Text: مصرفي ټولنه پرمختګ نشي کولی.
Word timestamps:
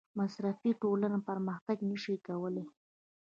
مصرفي 0.19 0.69
ټولنه 0.81 1.17
پرمختګ 1.29 1.77
نشي 1.89 2.15
کولی. 2.27 2.65